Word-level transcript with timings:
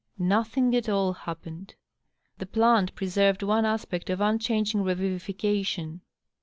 Nothing 0.17 0.75
at 0.75 0.89
all 0.89 1.13
happened. 1.13 1.75
The 2.39 2.47
plant 2.47 2.95
preserved 2.95 3.43
one 3.43 3.65
aspect 3.65 4.09
of 4.09 4.19
unchanging 4.19 4.81
revivification. 4.81 6.01